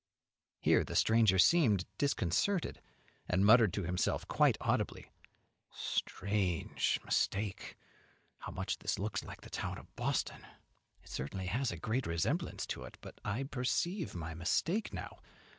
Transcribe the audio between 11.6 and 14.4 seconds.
a great resemblance to it; but I perceive my